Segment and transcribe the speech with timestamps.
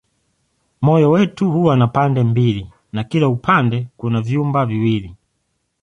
[0.81, 5.15] Moyo wetu huwa na pande mbili na kila upande kuna vyumba viwili.